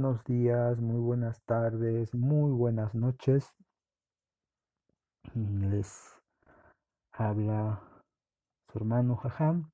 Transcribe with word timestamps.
buenos 0.00 0.24
días, 0.24 0.80
muy 0.80 0.98
buenas 0.98 1.44
tardes, 1.44 2.14
muy 2.14 2.52
buenas 2.52 2.94
noches. 2.94 3.52
Les 5.34 6.16
habla 7.12 7.82
su 8.72 8.78
hermano 8.78 9.16
Jajam. 9.16 9.70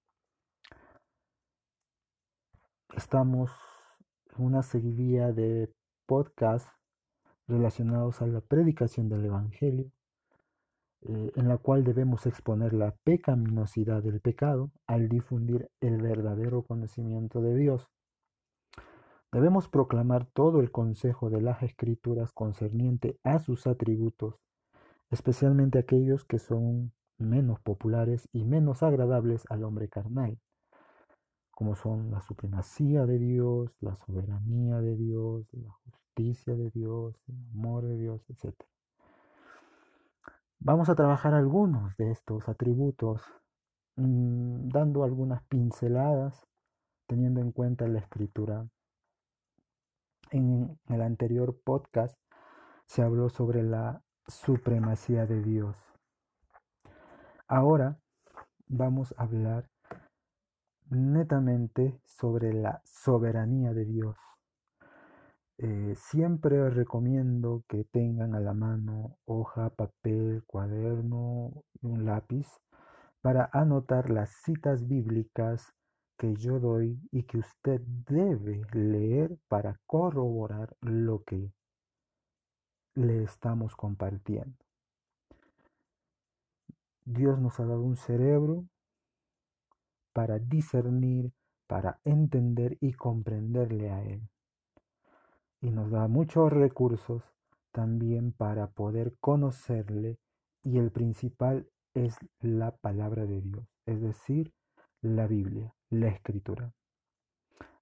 Estamos 2.96 3.53
en 4.36 4.46
una 4.46 4.64
seguidilla 4.64 5.32
de 5.32 5.73
podcasts 6.07 6.72
relacionados 7.46 8.21
a 8.21 8.27
la 8.27 8.40
predicación 8.40 9.08
del 9.08 9.27
Evangelio, 9.27 9.93
eh, 11.03 11.31
en 11.36 11.49
la 11.49 11.58
cual 11.58 11.85
debemos 11.85 12.27
exponer 12.27 12.72
la 12.72 12.96
pecaminosidad 13.04 14.03
del 14.03 14.21
pecado 14.21 14.72
al 14.89 15.08
difundir 15.08 15.71
el 15.81 16.03
verdadero 16.03 16.64
conocimiento 16.64 17.40
de 17.40 17.54
Dios. 17.54 17.89
Debemos 19.36 19.68
proclamar 19.68 20.25
todo 20.25 20.61
el 20.61 20.71
consejo 20.71 21.29
de 21.29 21.43
las 21.43 21.63
escrituras 21.63 22.32
concerniente 22.32 23.21
a 23.22 23.39
sus 23.39 23.67
atributos, 23.67 24.40
especialmente 25.11 25.79
aquellos 25.79 26.25
que 26.25 26.39
son 26.39 26.95
menos 27.18 27.61
populares 27.61 28.31
y 28.32 28.46
menos 28.46 28.82
agradables 28.82 29.45
al 29.50 29.64
hombre 29.64 29.90
carnal, 29.90 30.39
como 31.50 31.76
son 31.76 32.11
la 32.11 32.22
supremacía 32.22 33.05
de 33.05 33.19
Dios, 33.19 33.77
la 33.83 33.95
soberanía 33.97 34.81
de 34.81 34.97
Dios, 34.97 35.47
la 35.53 35.70
justicia 35.84 36.55
de 36.55 36.70
Dios, 36.70 37.14
el 37.28 37.37
amor 37.50 37.84
de 37.84 37.98
Dios, 37.98 38.23
etc. 38.31 38.55
Vamos 40.61 40.89
a 40.89 40.95
trabajar 40.95 41.34
algunos 41.34 41.95
de 41.98 42.11
estos 42.11 42.48
atributos, 42.48 43.23
mmm, 43.97 44.70
dando 44.70 45.05
algunas 45.05 45.42
pinceladas, 45.42 46.48
teniendo 47.07 47.42
en 47.42 47.53
cuenta 47.53 47.87
la 47.87 47.98
escritura 47.98 48.67
en 50.31 50.79
el 50.89 51.03
anterior 51.03 51.59
podcast 51.65 52.19
se 52.87 53.03
habló 53.03 53.29
sobre 53.29 53.63
la 53.63 54.03
supremacía 54.27 55.27
de 55.27 55.43
Dios. 55.43 55.77
Ahora 57.49 57.99
vamos 58.67 59.15
a 59.17 59.23
hablar 59.23 59.71
netamente 60.89 62.01
sobre 62.05 62.53
la 62.53 62.81
soberanía 62.85 63.73
de 63.73 63.85
Dios. 63.85 64.17
Eh, 65.59 65.95
siempre 65.97 66.69
recomiendo 66.71 67.65
que 67.69 67.85
tengan 67.85 68.35
a 68.35 68.41
la 68.41 68.53
mano 68.53 69.17
hoja, 69.25 69.71
papel, 69.71 70.43
cuaderno 70.47 71.65
y 71.81 71.87
un 71.87 72.05
lápiz 72.05 72.47
para 73.23 73.49
anotar 73.53 74.11
las 74.11 74.31
citas 74.43 74.87
bíblicas 74.87 75.76
que 76.17 76.34
yo 76.34 76.59
doy 76.59 76.98
y 77.11 77.25
que 77.25 77.39
usted 77.39 77.81
debe 78.09 78.62
leer 78.72 79.39
para 79.48 79.78
corroborar 79.86 80.77
lo 80.81 81.23
que 81.25 81.53
le 82.95 83.23
estamos 83.23 83.77
compartiendo. 83.77 84.56
Dios 87.05 87.39
nos 87.39 87.61
ha 87.61 87.67
dado 87.67 87.83
un 87.83 87.97
cerebro 87.97 88.67
para 90.12 90.39
discernir, 90.39 91.33
para 91.67 92.00
entender 92.05 92.78
y 92.80 92.95
comprenderle 92.95 93.91
a 93.91 94.03
Él. 94.03 94.28
Y 95.61 95.70
nos 95.70 95.91
da 95.91 96.08
muchos 96.08 96.53
recursos 96.53 97.23
también 97.70 98.33
para 98.33 98.69
poder 98.69 99.17
conocerle 99.20 100.19
y 100.64 100.78
el 100.78 100.91
principal 100.91 101.69
es 101.95 102.17
la 102.41 102.73
palabra 102.73 103.27
de 103.27 103.41
Dios, 103.41 103.67
es 103.84 104.01
decir, 104.01 104.52
la 105.08 105.27
Biblia 105.27 105.72
la 105.90 106.08
escritura. 106.08 106.72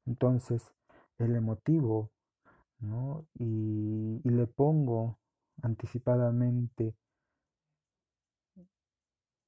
Entonces, 0.07 0.63
el 1.19 1.37
emotivo, 1.37 2.11
¿no? 2.81 3.27
Y, 3.35 4.21
y 4.25 4.31
le 4.31 4.47
pongo 4.47 5.19
anticipadamente 5.63 6.95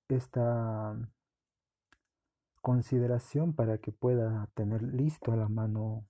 esta 0.09 0.97
consideración 2.63 3.55
para 3.55 3.79
que 3.79 3.93
pueda 3.93 4.49
tener 4.55 4.83
listo 4.83 5.33
a 5.33 5.37
la 5.37 5.49
mano 5.49 6.07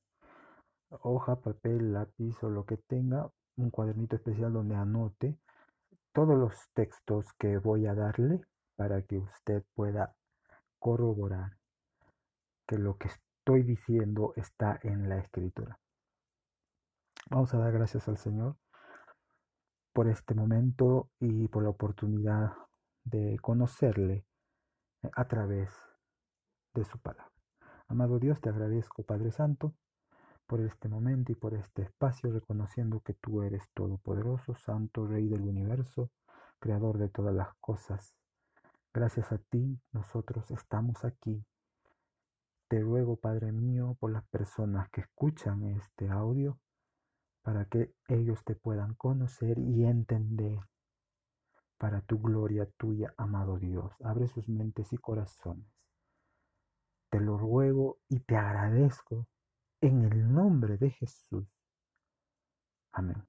hoja, 0.90 1.40
papel, 1.40 1.92
lápiz 1.92 2.42
o 2.42 2.50
lo 2.50 2.64
que 2.64 2.76
tenga, 2.76 3.30
un 3.56 3.70
cuadernito 3.70 4.16
especial 4.16 4.52
donde 4.52 4.74
anote 4.74 5.38
todos 6.12 6.38
los 6.38 6.54
textos 6.74 7.32
que 7.34 7.58
voy 7.58 7.86
a 7.86 7.94
darle 7.94 8.40
para 8.76 9.02
que 9.02 9.18
usted 9.18 9.64
pueda 9.74 10.14
corroborar 10.78 11.56
que 12.66 12.78
lo 12.78 12.96
que 12.96 13.08
estoy 13.08 13.62
diciendo 13.62 14.32
está 14.36 14.78
en 14.82 15.08
la 15.08 15.18
escritura. 15.18 15.78
Vamos 17.30 17.52
a 17.54 17.58
dar 17.58 17.72
gracias 17.72 18.08
al 18.08 18.18
Señor 18.18 18.56
por 19.92 20.08
este 20.08 20.34
momento 20.34 21.10
y 21.18 21.48
por 21.48 21.62
la 21.62 21.70
oportunidad 21.70 22.52
de 23.04 23.38
conocerle 23.40 24.24
a 25.12 25.26
través 25.26 25.70
de 26.74 26.84
su 26.84 26.98
palabra. 26.98 27.32
Amado 27.88 28.18
Dios, 28.18 28.40
te 28.40 28.48
agradezco, 28.48 29.04
Padre 29.04 29.30
Santo, 29.30 29.74
por 30.46 30.60
este 30.60 30.88
momento 30.88 31.32
y 31.32 31.34
por 31.34 31.54
este 31.54 31.82
espacio, 31.82 32.30
reconociendo 32.32 33.00
que 33.00 33.14
tú 33.14 33.42
eres 33.42 33.62
todopoderoso, 33.74 34.54
santo, 34.54 35.06
Rey 35.06 35.28
del 35.28 35.42
universo, 35.42 36.10
creador 36.58 36.98
de 36.98 37.08
todas 37.08 37.34
las 37.34 37.54
cosas. 37.60 38.14
Gracias 38.96 39.30
a 39.30 39.36
ti 39.36 39.78
nosotros 39.92 40.50
estamos 40.50 41.04
aquí 41.04 41.44
te 42.68 42.80
ruego, 42.80 43.16
Padre 43.16 43.52
mío, 43.52 43.96
por 44.00 44.10
las 44.10 44.26
personas 44.28 44.88
que 44.90 45.02
escuchan 45.02 45.64
este 45.64 46.08
audio, 46.08 46.58
para 47.42 47.66
que 47.66 47.94
ellos 48.08 48.42
te 48.42 48.56
puedan 48.56 48.94
conocer 48.94 49.58
y 49.58 49.84
entender. 49.84 50.58
Para 51.78 52.00
tu 52.00 52.18
gloria 52.18 52.66
tuya, 52.78 53.12
amado 53.18 53.58
Dios, 53.58 53.92
abre 54.02 54.28
sus 54.28 54.48
mentes 54.48 54.92
y 54.94 54.96
corazones. 54.96 55.70
Te 57.10 57.20
lo 57.20 57.36
ruego 57.36 57.98
y 58.08 58.20
te 58.20 58.34
agradezco 58.34 59.28
en 59.82 60.06
el 60.06 60.32
nombre 60.32 60.78
de 60.78 60.90
Jesús. 60.90 61.46
Amén. 62.92 63.28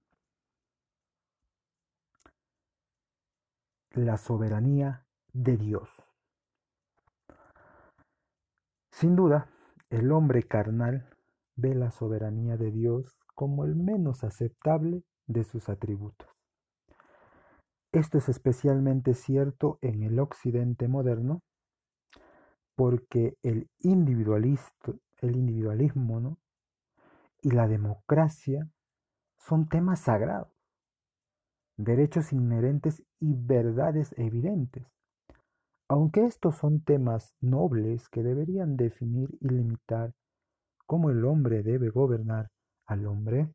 La 3.92 4.18
soberanía 4.18 5.07
de 5.38 5.56
Dios. 5.56 5.90
Sin 8.92 9.16
duda, 9.16 9.50
el 9.92 10.12
hombre 10.12 10.44
carnal 10.44 11.08
ve 11.56 11.76
la 11.76 11.92
soberanía 11.92 12.58
de 12.58 12.72
Dios 12.72 13.16
como 13.36 13.64
el 13.64 13.76
menos 13.76 14.24
aceptable 14.24 15.04
de 15.28 15.44
sus 15.44 15.70
atributos. 15.70 16.28
Esto 17.92 18.18
es 18.18 18.30
especialmente 18.30 19.14
cierto 19.14 19.78
en 19.82 20.02
el 20.02 20.20
occidente 20.20 20.88
moderno, 20.88 21.44
porque 22.76 23.38
el, 23.44 23.70
individualismo 23.80 26.40
y 27.44 27.52
la 27.52 27.68
democracia 27.68 28.68
son 29.38 29.70
temas 29.70 30.00
sagrados, 30.02 30.52
derechos 31.76 32.34
inherentes 32.34 33.04
y 33.20 33.36
verdades 33.36 34.16
evidentes. 34.18 34.97
Aunque 35.90 36.26
estos 36.26 36.56
son 36.56 36.82
temas 36.82 37.34
nobles 37.40 38.10
que 38.10 38.22
deberían 38.22 38.76
definir 38.76 39.30
y 39.40 39.48
limitar 39.50 40.14
cómo 40.86 41.10
el 41.10 41.24
hombre 41.24 41.64
debe 41.64 41.90
gobernar 41.90 42.50
al 42.86 43.08
hombre, 43.08 43.54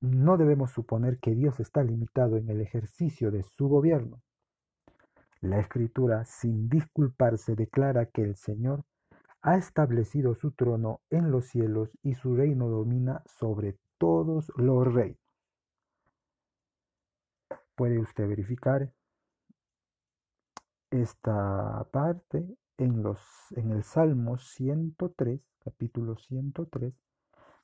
no 0.00 0.36
debemos 0.38 0.70
suponer 0.70 1.18
que 1.18 1.34
Dios 1.34 1.60
está 1.60 1.82
limitado 1.82 2.36
en 2.36 2.48
el 2.48 2.60
ejercicio 2.60 3.30
de 3.30 3.42
su 3.42 3.68
gobierno. 3.68 4.22
La 5.40 5.60
escritura, 5.60 6.24
sin 6.24 6.68
disculparse, 6.70 7.54
declara 7.54 8.06
que 8.06 8.22
el 8.22 8.36
Señor 8.36 8.84
ha 9.42 9.56
establecido 9.56 10.34
su 10.34 10.52
trono 10.52 11.02
en 11.10 11.30
los 11.30 11.46
cielos 11.48 11.90
y 12.02 12.14
su 12.14 12.34
reino 12.34 12.68
domina 12.70 13.22
sobre 13.26 13.76
todos 13.98 14.50
los 14.56 14.90
reinos. 14.92 15.18
Puede 17.74 17.98
usted 17.98 18.26
verificar 18.26 18.90
esta 21.02 21.86
parte 21.90 22.46
en, 22.78 23.02
los, 23.02 23.20
en 23.56 23.72
el 23.72 23.82
Salmo 23.82 24.36
103, 24.36 25.40
capítulo 25.64 26.16
103, 26.16 26.94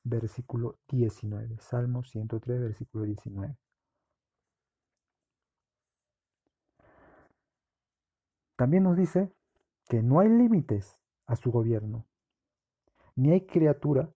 versículo 0.03 0.79
19. 0.89 1.59
Salmo 1.59 2.03
103, 2.03 2.61
versículo 2.61 3.05
19. 3.05 3.57
También 8.57 8.83
nos 8.83 8.97
dice 8.97 9.33
que 9.89 10.03
no 10.03 10.21
hay 10.21 10.29
límites 10.29 10.99
a 11.27 11.37
su 11.37 11.51
gobierno, 11.51 12.07
ni 13.15 13.33
hay 13.33 13.47
criatura 13.47 14.11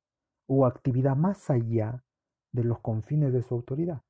o 0.46 0.66
actividad 0.66 1.16
más 1.16 1.48
allá 1.50 2.04
de 2.52 2.64
los 2.64 2.80
confines 2.80 3.32
de 3.32 3.42
su 3.42 3.54
autoridad. 3.54 4.02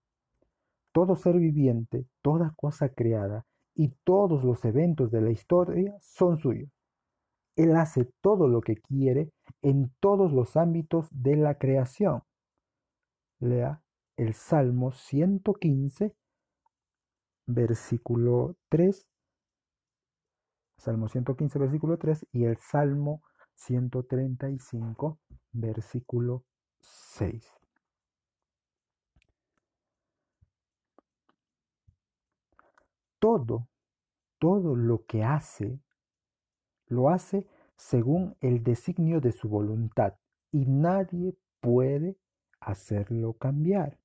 Todo 0.92 1.14
ser 1.14 1.36
viviente, 1.36 2.06
toda 2.22 2.52
cosa 2.56 2.88
creada, 2.88 3.46
y 3.74 3.88
todos 4.04 4.44
los 4.44 4.64
eventos 4.64 5.10
de 5.10 5.20
la 5.20 5.30
historia 5.30 5.96
son 6.00 6.38
suyos. 6.38 6.70
Él 7.56 7.76
hace 7.76 8.06
todo 8.20 8.48
lo 8.48 8.60
que 8.60 8.76
quiere 8.76 9.30
en 9.62 9.92
todos 10.00 10.32
los 10.32 10.56
ámbitos 10.56 11.08
de 11.10 11.36
la 11.36 11.58
creación. 11.58 12.22
lea 13.40 13.82
el 14.16 14.34
Salmo 14.34 14.92
115, 14.92 16.14
versículo 17.46 18.56
3, 18.68 19.08
Salmo 20.78 21.08
115, 21.08 21.58
versículo 21.58 21.98
3 21.98 22.26
y 22.32 22.44
el 22.44 22.56
Salmo 22.58 23.22
135, 23.54 25.18
versículo 25.52 26.44
6. 26.80 27.53
Todo, 33.24 33.70
todo 34.38 34.76
lo 34.76 35.06
que 35.06 35.24
hace, 35.24 35.80
lo 36.88 37.08
hace 37.08 37.48
según 37.74 38.36
el 38.42 38.62
designio 38.62 39.22
de 39.22 39.32
su 39.32 39.48
voluntad 39.48 40.18
y 40.52 40.66
nadie 40.66 41.34
puede 41.62 42.18
hacerlo 42.60 43.32
cambiar. 43.32 43.98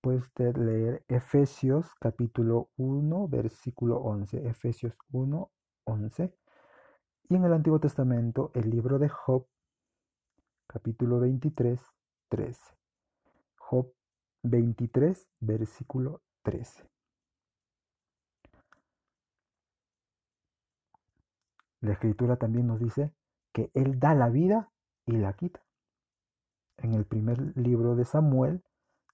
Puede 0.00 0.16
usted 0.16 0.56
leer 0.56 1.04
Efesios 1.06 1.94
capítulo 2.00 2.70
1, 2.78 3.28
versículo 3.28 3.98
11. 3.98 4.48
Efesios 4.48 4.96
1, 5.12 5.52
11. 5.84 6.34
Y 7.28 7.34
en 7.34 7.44
el 7.44 7.52
Antiguo 7.52 7.78
Testamento, 7.78 8.52
el 8.54 8.70
libro 8.70 8.98
de 8.98 9.10
Job, 9.10 9.46
capítulo 10.66 11.20
23, 11.20 11.78
13. 12.30 12.58
Job 13.58 13.92
23, 14.44 15.28
versículo 15.40 16.22
13. 16.42 16.88
La 21.80 21.92
escritura 21.92 22.36
también 22.36 22.66
nos 22.66 22.78
dice 22.78 23.14
que 23.52 23.70
Él 23.74 23.98
da 23.98 24.14
la 24.14 24.28
vida 24.28 24.70
y 25.06 25.12
la 25.12 25.32
quita. 25.32 25.64
En 26.76 26.94
el 26.94 27.06
primer 27.06 27.56
libro 27.56 27.96
de 27.96 28.04
Samuel, 28.04 28.62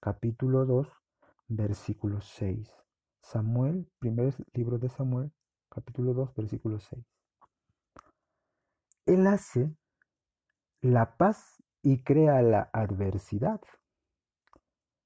capítulo 0.01 0.65
2, 0.65 0.87
versículo 1.47 2.21
6. 2.21 2.69
Samuel, 3.21 3.89
primer 3.99 4.33
libro 4.53 4.79
de 4.79 4.89
Samuel, 4.89 5.31
capítulo 5.69 6.13
2, 6.13 6.35
versículo 6.35 6.79
6. 6.79 7.03
Él 9.05 9.27
hace 9.27 9.73
la 10.81 11.15
paz 11.17 11.63
y 11.81 12.03
crea 12.03 12.41
la 12.41 12.69
adversidad. 12.73 13.61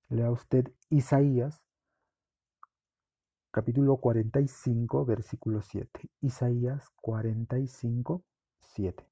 Lea 0.10 0.32
usted 0.32 0.74
Isaías 0.90 1.64
capítulo 3.52 3.98
45, 3.98 5.06
versículo 5.06 5.62
7. 5.62 6.10
Isaías 6.22 6.90
45, 7.02 8.24
7. 8.60 9.06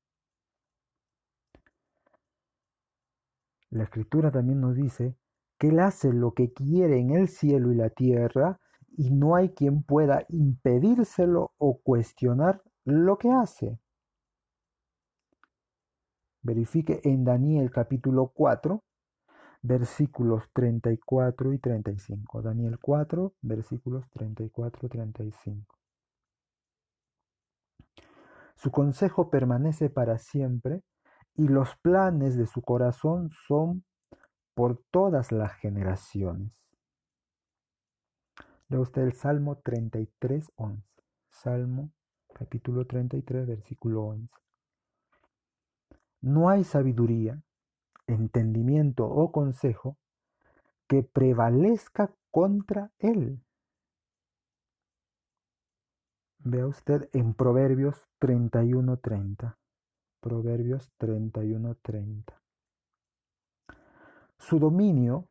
La 3.71 3.83
escritura 3.83 4.31
también 4.31 4.61
nos 4.61 4.75
dice 4.75 5.15
que 5.57 5.67
Él 5.67 5.79
hace 5.79 6.13
lo 6.13 6.33
que 6.33 6.53
quiere 6.53 6.99
en 6.99 7.11
el 7.11 7.27
cielo 7.27 7.71
y 7.71 7.75
la 7.75 7.89
tierra 7.89 8.59
y 8.97 9.11
no 9.11 9.35
hay 9.35 9.49
quien 9.49 9.83
pueda 9.83 10.25
impedírselo 10.29 11.51
o 11.57 11.79
cuestionar 11.81 12.63
lo 12.85 13.17
que 13.17 13.29
hace. 13.31 13.77
Verifique 16.41 17.01
en 17.03 17.25
Daniel 17.25 17.69
capítulo 17.69 18.31
4, 18.33 18.81
versículos 19.61 20.49
34 20.53 21.53
y 21.53 21.59
35. 21.59 22.41
Daniel 22.41 22.79
4, 22.79 23.33
versículos 23.41 24.09
34 24.11 24.85
y 24.85 24.89
35. 24.89 25.75
Su 28.55 28.71
consejo 28.71 29.29
permanece 29.29 29.89
para 29.89 30.17
siempre 30.17 30.83
y 31.35 31.47
los 31.47 31.75
planes 31.77 32.35
de 32.35 32.45
su 32.45 32.61
corazón 32.61 33.29
son 33.29 33.85
por 34.53 34.83
todas 34.91 35.31
las 35.31 35.53
generaciones. 35.53 36.61
Lea 38.67 38.81
usted 38.81 39.03
el 39.03 39.13
Salmo 39.13 39.59
33, 39.63 40.51
11. 40.55 40.83
Salmo 41.29 41.91
capítulo 42.33 42.85
33, 42.85 43.47
versículo 43.47 44.03
11. 44.03 44.29
No 46.21 46.49
hay 46.49 46.65
sabiduría 46.65 47.41
entendimiento 48.09 49.05
o 49.05 49.31
consejo 49.31 49.97
que 50.87 51.03
prevalezca 51.03 52.13
contra 52.31 52.91
él. 52.99 53.43
Vea 56.39 56.67
usted 56.67 57.09
en 57.13 57.33
Proverbios 57.33 58.07
31:30. 58.19 59.57
Proverbios 60.21 60.91
31:30. 60.97 62.41
Su 64.37 64.57
dominio 64.59 65.29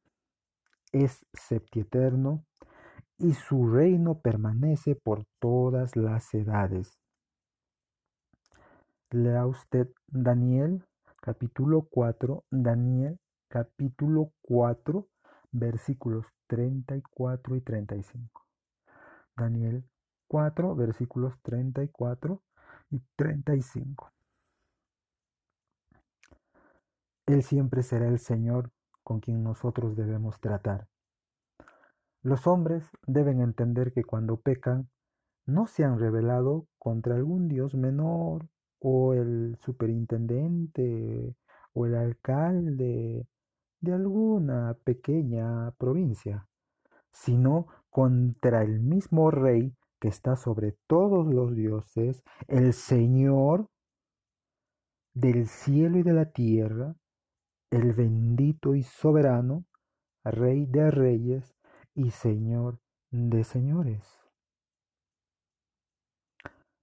es 0.93 1.27
septieterno 1.33 2.45
y 3.19 3.35
su 3.35 3.69
reino 3.69 4.21
permanece 4.21 4.95
por 4.95 5.25
todas 5.41 5.97
las 5.97 6.33
edades. 6.35 7.01
Lea 9.11 9.47
usted 9.47 9.89
Daniel 10.07 10.87
capítulo 11.29 11.87
4, 11.91 12.47
Daniel 12.51 13.21
capítulo 13.49 14.33
4, 14.41 15.07
versículos 15.53 16.25
34 16.47 17.55
y 17.55 17.61
35. 17.61 18.47
Daniel 19.37 19.85
4, 20.29 20.75
versículos 20.75 21.35
34 21.43 22.43
y 22.89 23.03
35. 23.17 24.11
Él 27.27 27.43
siempre 27.43 27.83
será 27.83 28.09
el 28.09 28.21
Señor 28.21 28.71
con 29.03 29.21
quien 29.21 29.45
nosotros 29.45 29.97
debemos 29.97 30.41
tratar. 30.41 30.89
Los 32.23 32.47
hombres 32.47 32.89
deben 33.07 33.43
entender 33.43 33.93
que 33.93 34.03
cuando 34.03 34.41
pecan, 34.41 34.89
no 35.45 35.67
se 35.67 35.85
han 35.85 35.99
rebelado 35.99 36.67
contra 36.79 37.17
algún 37.17 37.49
Dios 37.49 37.75
menor 37.75 38.49
o 38.81 39.15
el 39.15 39.57
superintendente 39.61 41.37
o 41.73 41.87
el 41.87 41.95
alcalde 41.95 43.27
de 43.81 43.93
alguna 43.93 44.77
pequeña 44.85 45.71
provincia, 45.73 46.49
sino 47.11 47.67
contra 47.91 48.63
el 48.63 48.81
mismo 48.81 49.31
rey 49.31 49.75
que 50.01 50.09
está 50.09 50.37
sobre 50.37 50.77
todos 50.87 51.27
los 51.27 51.55
dioses, 51.55 52.23
el 52.47 52.73
Señor 52.73 53.69
del 55.15 55.49
cielo 55.49 55.99
y 55.99 56.03
de 56.03 56.13
la 56.13 56.27
tierra, 56.27 56.95
el 57.71 57.93
bendito 57.93 58.75
y 58.75 58.83
soberano, 58.83 59.65
Rey 60.25 60.67
de 60.67 60.91
reyes 60.91 61.55
y 61.95 62.11
Señor 62.11 62.81
de 63.11 63.45
señores. 63.45 64.05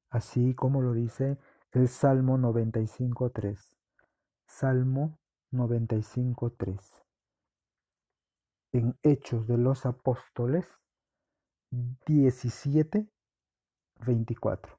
Así 0.09 0.55
como 0.55 0.81
lo 0.81 0.93
dice 0.93 1.37
el 1.75 1.87
Salmo 1.89 2.37
95.3. 2.37 3.59
Salmo 4.47 5.19
95.3. 5.51 7.03
En 8.71 8.97
Hechos 9.03 9.45
de 9.45 9.57
los 9.57 9.85
Apóstoles 9.85 10.65
17.24. 11.71 14.69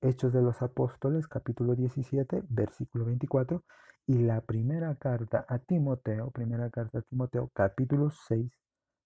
Hechos 0.00 0.32
de 0.32 0.42
los 0.42 0.62
Apóstoles 0.62 1.28
capítulo 1.28 1.76
17, 1.76 2.42
versículo 2.48 3.04
24. 3.04 3.62
Y 4.08 4.18
la 4.18 4.40
primera 4.40 4.96
carta 4.96 5.46
a 5.48 5.60
Timoteo, 5.60 6.32
primera 6.32 6.70
carta 6.70 6.98
a 6.98 7.02
Timoteo 7.02 7.52
capítulo 7.54 8.10
6, 8.10 8.50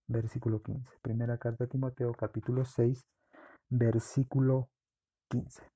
versículo 0.07 0.63
15. 0.63 0.91
Primera 1.03 1.37
carta 1.37 1.65
a 1.65 1.67
Timoteo 1.67 2.15
capítulo 2.15 2.65
6, 2.65 3.05
versículo 3.69 4.71
15. 5.29 5.76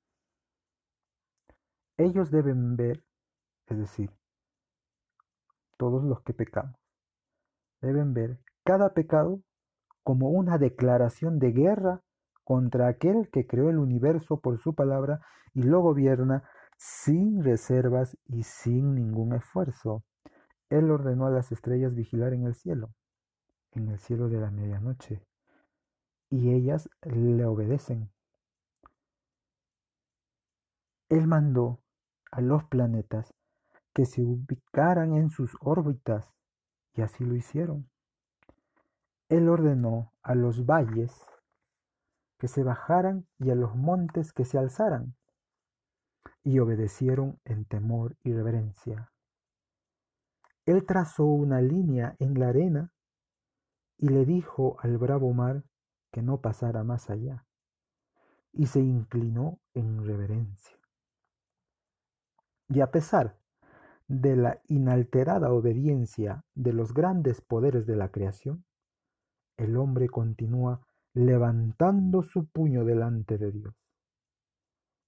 Ellos 2.01 2.31
deben 2.31 2.77
ver, 2.77 3.05
es 3.67 3.77
decir, 3.77 4.11
todos 5.77 6.03
los 6.03 6.23
que 6.23 6.33
pecamos, 6.33 6.81
deben 7.83 8.15
ver 8.15 8.41
cada 8.65 8.95
pecado 8.95 9.43
como 10.03 10.31
una 10.31 10.57
declaración 10.57 11.39
de 11.39 11.53
guerra 11.53 12.01
contra 12.43 12.89
aquel 12.89 13.29
que 13.31 13.47
creó 13.47 13.69
el 13.69 13.77
universo 13.77 14.41
por 14.41 14.59
su 14.63 14.75
palabra 14.75 15.21
y 15.53 15.63
lo 15.63 15.83
gobierna 15.83 16.49
sin 16.79 17.45
reservas 17.45 18.17
y 18.25 18.45
sin 18.45 18.95
ningún 18.95 19.35
esfuerzo. 19.35 20.03
Él 20.71 20.91
ordenó 20.91 21.27
a 21.27 21.31
las 21.31 21.53
estrellas 21.53 21.95
vigilar 21.95 22.33
en 22.33 22.47
el 22.47 22.55
cielo, 22.55 22.95
en 23.73 23.91
el 23.91 23.99
cielo 23.99 24.31
de 24.31 24.41
la 24.41 24.51
medianoche, 24.51 25.23
y 26.31 26.51
ellas 26.55 26.89
le 27.03 27.45
obedecen. 27.45 28.11
Él 31.11 31.27
mandó 31.27 31.83
a 32.31 32.41
los 32.41 32.65
planetas 32.65 33.35
que 33.93 34.05
se 34.05 34.23
ubicaran 34.23 35.15
en 35.15 35.31
sus 35.31 35.57
órbitas, 35.61 36.31
y 36.95 37.03
así 37.03 37.25
lo 37.25 37.35
hicieron. 37.35 37.89
Él 39.29 39.49
ordenó 39.49 40.13
a 40.23 40.35
los 40.35 40.67
valles 40.67 41.27
que 42.39 42.49
se 42.49 42.63
bajaran 42.63 43.27
y 43.39 43.51
a 43.51 43.55
los 43.55 43.77
montes 43.77 44.33
que 44.33 44.45
se 44.45 44.59
alzaran, 44.59 45.15
y 46.43 46.59
obedecieron 46.59 47.39
en 47.45 47.65
temor 47.65 48.17
y 48.23 48.33
reverencia. 48.33 49.13
Él 50.67 50.85
trazó 50.87 51.25
una 51.25 51.61
línea 51.61 52.17
en 52.19 52.39
la 52.39 52.49
arena 52.49 52.93
y 53.99 54.09
le 54.09 54.25
dijo 54.25 54.77
al 54.81 54.99
bravo 54.99 55.33
mar 55.33 55.65
que 56.13 56.23
no 56.23 56.41
pasara 56.41 56.83
más 56.85 57.11
allá, 57.11 57.45
y 58.53 58.67
se 58.67 58.81
inclinó 58.81 59.61
en 59.75 60.05
reverencia. 60.05 60.80
Y 62.73 62.81
a 62.83 62.93
pesar 62.93 63.37
de 64.07 64.37
la 64.37 64.61
inalterada 64.69 65.53
obediencia 65.53 66.45
de 66.55 66.73
los 66.73 66.95
grandes 66.95 67.41
poderes 67.41 67.85
de 67.85 67.97
la 67.97 68.11
creación, 68.11 68.65
el 69.57 69.77
hombre 69.77 70.09
continúa 70.09 70.81
levantando 71.13 72.23
su 72.23 72.47
puño 72.47 72.85
delante 72.85 73.39
de 73.39 73.51
Dios. 73.51 73.75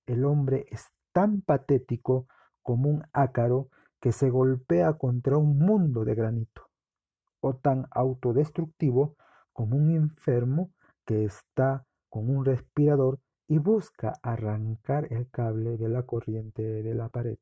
El 0.07 0.25
hombre 0.25 0.67
es 0.71 0.89
tan 1.13 1.41
patético 1.41 2.27
como 2.63 2.91
un 2.91 3.05
ácaro 3.13 3.69
que 4.01 4.11
se 4.11 4.29
golpea 4.29 4.95
contra 4.95 5.37
un 5.37 5.59
mundo 5.59 6.05
de 6.05 6.17
granito, 6.17 6.69
o 7.41 7.55
tan 7.55 7.87
autodestructivo 7.93 9.15
como 9.53 9.77
un 9.77 9.91
enfermo 9.91 10.73
que 11.07 11.25
está 11.25 11.87
con 12.09 12.29
un 12.29 12.45
respirador 12.45 13.21
y 13.47 13.59
busca 13.59 14.15
arrancar 14.23 15.07
el 15.13 15.31
cable 15.31 15.77
de 15.77 15.89
la 15.89 16.03
corriente 16.03 16.63
de 16.63 16.95
la 16.95 17.09
pared. 17.09 17.39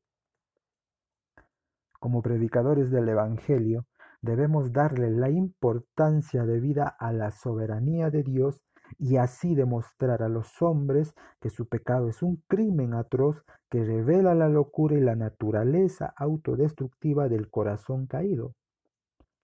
Como 2.01 2.23
predicadores 2.23 2.89
del 2.89 3.09
Evangelio, 3.09 3.85
debemos 4.23 4.73
darle 4.73 5.11
la 5.11 5.29
importancia 5.29 6.45
debida 6.45 6.87
a 6.87 7.13
la 7.13 7.29
soberanía 7.29 8.09
de 8.09 8.23
Dios 8.23 8.63
y 8.97 9.17
así 9.17 9.53
demostrar 9.53 10.23
a 10.23 10.27
los 10.27 10.63
hombres 10.63 11.13
que 11.39 11.51
su 11.51 11.67
pecado 11.67 12.09
es 12.09 12.23
un 12.23 12.37
crimen 12.47 12.95
atroz 12.95 13.45
que 13.69 13.85
revela 13.85 14.33
la 14.33 14.49
locura 14.49 14.97
y 14.97 15.01
la 15.01 15.15
naturaleza 15.15 16.11
autodestructiva 16.17 17.29
del 17.29 17.51
corazón 17.51 18.07
caído. 18.07 18.55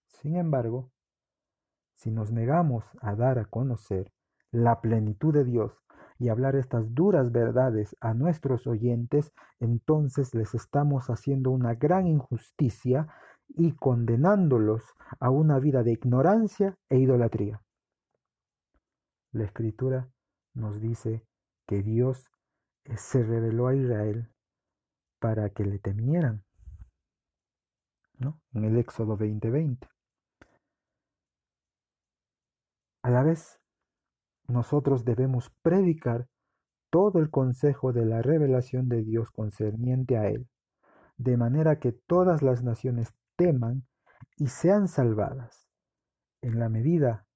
Sin 0.08 0.34
embargo, 0.34 0.90
si 1.94 2.10
nos 2.10 2.32
negamos 2.32 2.84
a 3.00 3.14
dar 3.14 3.38
a 3.38 3.44
conocer 3.44 4.10
la 4.50 4.80
plenitud 4.80 5.32
de 5.32 5.44
Dios 5.44 5.84
y 6.18 6.28
hablar 6.28 6.56
estas 6.56 6.94
duras 6.94 7.30
verdades 7.30 7.96
a 8.00 8.12
nuestros 8.14 8.66
oyentes, 8.66 9.32
entonces 9.60 10.34
les 10.34 10.54
estamos 10.54 11.10
haciendo 11.10 11.50
una 11.50 11.74
gran 11.74 12.06
injusticia 12.06 13.08
y 13.48 13.72
condenándolos 13.72 14.82
a 15.20 15.30
una 15.30 15.58
vida 15.58 15.82
de 15.82 15.92
ignorancia 15.92 16.76
e 16.88 16.98
idolatría. 16.98 17.62
La 19.32 19.44
escritura 19.44 20.08
nos 20.54 20.80
dice 20.80 21.22
que 21.66 21.82
Dios 21.82 22.30
se 22.96 23.22
reveló 23.22 23.68
a 23.68 23.74
Israel 23.74 24.28
para 25.20 25.50
que 25.50 25.64
le 25.64 25.78
temieran, 25.78 26.44
¿no? 28.18 28.40
En 28.52 28.64
el 28.64 28.76
Éxodo 28.78 29.16
20:20. 29.16 29.88
A 33.02 33.10
la 33.10 33.22
vez, 33.22 33.60
nosotros 34.48 35.04
debemos 35.04 35.50
predicar 35.62 36.26
todo 36.90 37.18
el 37.18 37.30
consejo 37.30 37.92
de 37.92 38.06
la 38.06 38.22
revelación 38.22 38.88
de 38.88 39.02
Dios 39.02 39.30
concerniente 39.30 40.16
a 40.16 40.28
Él, 40.28 40.48
de 41.18 41.36
manera 41.36 41.78
que 41.78 41.92
todas 41.92 42.42
las 42.42 42.62
naciones 42.62 43.14
teman 43.36 43.86
y 44.36 44.48
sean 44.48 44.88
salvadas. 44.88 45.68
En 46.40 46.58
la 46.58 46.68
medida 46.68 47.26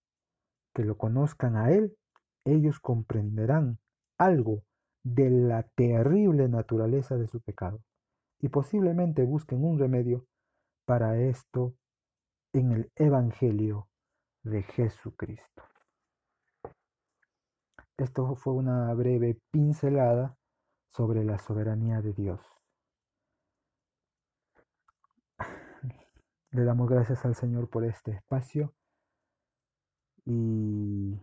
que 0.74 0.84
lo 0.84 0.96
conozcan 0.96 1.56
a 1.56 1.70
Él, 1.70 1.96
ellos 2.44 2.80
comprenderán 2.80 3.78
algo 4.18 4.62
de 5.04 5.30
la 5.30 5.64
terrible 5.74 6.48
naturaleza 6.48 7.16
de 7.16 7.26
su 7.26 7.40
pecado 7.40 7.82
y 8.40 8.48
posiblemente 8.48 9.24
busquen 9.24 9.64
un 9.64 9.78
remedio 9.78 10.26
para 10.84 11.18
esto 11.18 11.74
en 12.52 12.72
el 12.72 12.92
Evangelio 12.96 13.88
de 14.42 14.62
Jesucristo. 14.62 15.62
Esto 18.02 18.34
fue 18.34 18.52
una 18.54 18.92
breve 18.94 19.40
pincelada 19.52 20.36
sobre 20.88 21.24
la 21.24 21.38
soberanía 21.38 22.02
de 22.02 22.12
Dios. 22.12 22.40
Le 26.50 26.64
damos 26.64 26.90
gracias 26.90 27.24
al 27.24 27.36
Señor 27.36 27.70
por 27.70 27.84
este 27.84 28.10
espacio 28.10 28.74
y 30.24 31.16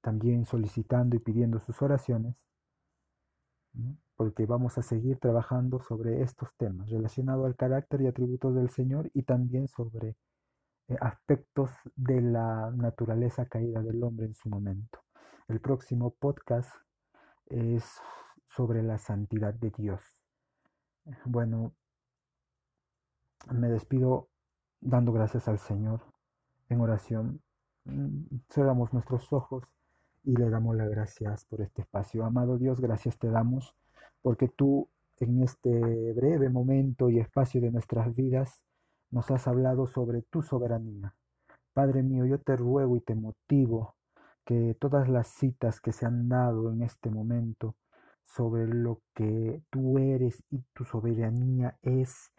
también 0.00 0.44
solicitando 0.44 1.16
y 1.16 1.18
pidiendo 1.18 1.58
sus 1.58 1.82
oraciones, 1.82 2.36
porque 4.14 4.46
vamos 4.46 4.78
a 4.78 4.82
seguir 4.82 5.18
trabajando 5.18 5.80
sobre 5.80 6.22
estos 6.22 6.54
temas 6.56 6.88
relacionados 6.88 7.46
al 7.46 7.56
carácter 7.56 8.00
y 8.00 8.06
atributos 8.06 8.54
del 8.54 8.70
Señor 8.70 9.10
y 9.12 9.24
también 9.24 9.66
sobre 9.66 10.14
aspectos 11.00 11.70
de 11.96 12.20
la 12.20 12.70
naturaleza 12.74 13.46
caída 13.46 13.82
del 13.82 14.02
hombre 14.02 14.26
en 14.26 14.34
su 14.34 14.48
momento. 14.48 15.00
El 15.48 15.60
próximo 15.60 16.10
podcast 16.10 16.70
es 17.46 17.84
sobre 18.46 18.82
la 18.82 18.98
santidad 18.98 19.54
de 19.54 19.70
Dios. 19.70 20.02
Bueno, 21.24 21.72
me 23.50 23.68
despido 23.68 24.28
dando 24.80 25.12
gracias 25.12 25.48
al 25.48 25.58
Señor 25.58 26.00
en 26.68 26.80
oración. 26.80 27.42
Mm, 27.84 28.24
cerramos 28.50 28.92
nuestros 28.92 29.32
ojos 29.32 29.64
y 30.24 30.36
le 30.36 30.50
damos 30.50 30.76
las 30.76 30.90
gracias 30.90 31.44
por 31.46 31.60
este 31.60 31.82
espacio. 31.82 32.24
Amado 32.24 32.58
Dios, 32.58 32.80
gracias 32.80 33.18
te 33.18 33.28
damos 33.28 33.74
porque 34.22 34.48
tú 34.48 34.88
en 35.20 35.42
este 35.42 36.12
breve 36.12 36.48
momento 36.48 37.10
y 37.10 37.18
espacio 37.18 37.60
de 37.60 37.70
nuestras 37.70 38.14
vidas 38.14 38.62
nos 39.10 39.30
has 39.30 39.48
hablado 39.48 39.86
sobre 39.86 40.22
tu 40.22 40.42
soberanía. 40.42 41.14
Padre 41.72 42.02
mío, 42.02 42.26
yo 42.26 42.38
te 42.40 42.56
ruego 42.56 42.96
y 42.96 43.00
te 43.00 43.14
motivo 43.14 43.94
que 44.44 44.76
todas 44.80 45.08
las 45.08 45.28
citas 45.28 45.80
que 45.80 45.92
se 45.92 46.06
han 46.06 46.28
dado 46.28 46.72
en 46.72 46.82
este 46.82 47.10
momento 47.10 47.76
sobre 48.24 48.66
lo 48.66 49.00
que 49.14 49.62
tú 49.70 49.98
eres 49.98 50.42
y 50.50 50.62
tu 50.74 50.84
soberanía 50.84 51.78
es, 51.82 52.32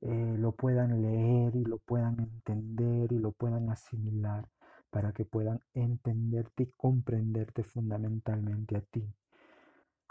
eh, 0.00 0.36
lo 0.38 0.52
puedan 0.52 1.02
leer 1.02 1.54
y 1.56 1.64
lo 1.64 1.78
puedan 1.78 2.20
entender 2.20 3.12
y 3.12 3.18
lo 3.18 3.32
puedan 3.32 3.70
asimilar 3.70 4.48
para 4.90 5.12
que 5.12 5.24
puedan 5.24 5.60
entenderte 5.74 6.64
y 6.64 6.72
comprenderte 6.76 7.62
fundamentalmente 7.64 8.76
a 8.76 8.80
ti. 8.80 9.12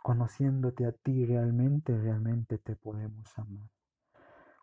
Conociéndote 0.03 0.85
a 0.85 0.91
ti 0.91 1.25
realmente, 1.25 1.97
realmente 1.97 2.57
te 2.59 2.75
podemos 2.75 3.37
amar 3.39 3.74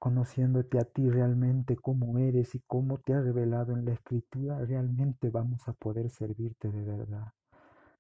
conociéndote 0.03 0.81
a 0.81 0.85
ti 0.85 1.09
realmente 1.09 1.77
como 1.77 2.19
eres 2.19 2.57
y 2.57 2.61
cómo 2.67 2.99
te 2.99 3.15
has 3.15 3.25
revelado 3.25 3.77
en 3.77 3.85
la 3.85 3.93
escritura, 3.93 4.59
realmente 4.59 5.31
vamos 5.31 5.69
a 5.69 5.75
poder 5.75 6.11
servirte 6.11 6.73
de 6.73 6.83
verdad. 6.83 7.33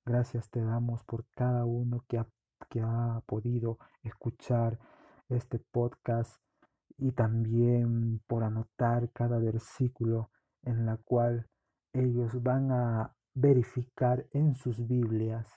Gracias 0.05 0.51
te 0.51 0.61
damos 0.61 1.05
por 1.05 1.25
cada 1.37 1.65
uno 1.65 2.05
que 2.09 2.19
ha, 2.19 2.27
que 2.69 2.81
ha 2.81 3.23
podido 3.25 3.79
escuchar 4.03 4.81
este 5.29 5.61
podcast 5.61 6.43
y 6.99 7.13
también 7.13 8.21
por 8.27 8.43
anotar 8.43 9.09
cada 9.13 9.39
versículo 9.39 10.29
en 10.65 10.85
la 10.87 10.97
cual 10.97 11.47
ellos 11.93 12.43
van 12.43 12.73
a 12.73 13.15
verificar 13.33 14.27
en 14.33 14.55
sus 14.57 14.89
Biblias 14.89 15.49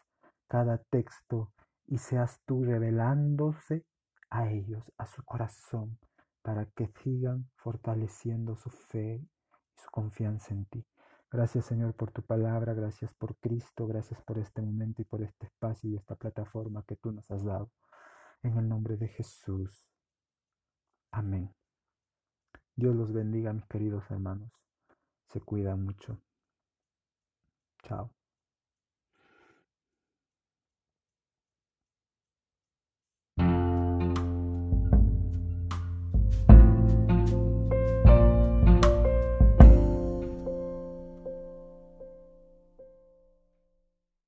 cada 0.48 0.78
texto 0.78 1.52
y 1.88 1.98
seas 1.98 2.40
tú 2.46 2.64
revelándose 2.64 3.84
a 4.30 4.52
ellos, 4.52 4.94
a 5.00 5.08
su 5.08 5.24
corazón, 5.24 5.98
para 6.46 6.68
que 6.68 6.86
sigan 7.02 7.50
fortaleciendo 7.56 8.56
su 8.56 8.70
fe 8.70 9.16
y 9.16 9.82
su 9.82 9.90
confianza 9.90 10.54
en 10.54 10.66
ti. 10.66 10.86
Gracias 11.32 11.66
Señor 11.66 11.96
por 11.96 12.12
tu 12.12 12.22
palabra, 12.22 12.76
gracias 12.76 13.16
por 13.16 13.36
Cristo, 13.38 13.88
gracias 13.88 14.22
por 14.22 14.38
este 14.38 14.62
momento 14.62 15.02
y 15.02 15.06
por 15.06 15.24
este 15.24 15.48
espacio 15.48 15.90
y 15.90 15.96
esta 15.96 16.16
plataforma 16.16 16.84
que 16.88 16.98
tú 16.98 17.12
nos 17.12 17.32
has 17.32 17.44
dado. 17.44 17.72
En 18.44 18.56
el 18.58 18.70
nombre 18.70 18.96
de 18.96 19.08
Jesús. 19.08 19.88
Amén. 21.10 21.52
Dios 22.76 22.96
los 22.96 23.12
bendiga, 23.12 23.52
mis 23.52 23.66
queridos 23.66 24.04
hermanos. 24.12 24.52
Se 25.30 25.42
cuidan 25.42 25.84
mucho. 25.84 26.22
Chao. 27.82 28.12